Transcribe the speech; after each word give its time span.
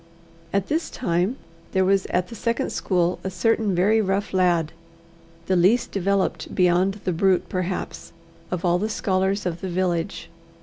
At 0.51 0.65
this 0.67 0.89
time 0.89 1.35
there 1.73 1.85
was 1.85 2.07
at 2.07 2.29
the 2.29 2.33
second 2.35 2.71
school 2.71 3.19
a 3.23 3.29
certain 3.29 3.75
very 3.75 4.01
rough 4.01 4.33
lad, 4.33 4.71
the 5.45 5.55
least 5.55 5.91
developed 5.91 6.55
beyond 6.55 6.95
the 7.05 7.13
brute, 7.13 7.47
perhaps, 7.49 8.11
of 8.49 8.65
all 8.65 8.79
the 8.79 8.89
scholars 8.89 9.45
of 9.45 9.61
the 9.61 9.69
village. 9.69 10.31